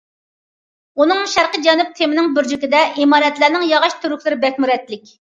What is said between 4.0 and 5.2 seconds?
تۈۋرۈكلىرى بەكمۇ رەتلىك.